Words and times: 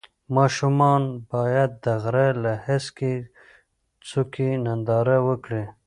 ماشومان 0.35 1.03
باید 1.31 1.71
د 1.85 1.85
غره 2.03 2.27
له 2.43 2.53
هسکې 2.65 3.13
څوکې 4.07 4.49
ننداره 4.65 5.17
وکړي. 5.27 5.63